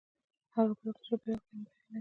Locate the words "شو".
1.79-1.87